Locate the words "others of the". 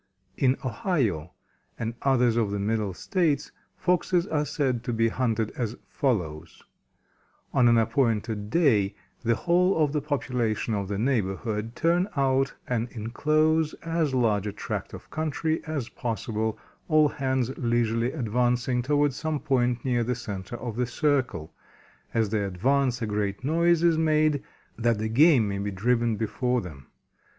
2.01-2.57